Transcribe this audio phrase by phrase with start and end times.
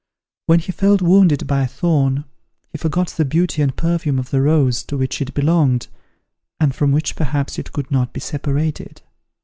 [0.47, 2.25] When he felt wounded by a thorn,
[2.71, 5.89] he forgot the beauty and perfume of the rose to which it belonged,
[6.59, 9.03] and from which perhaps it could not be separated.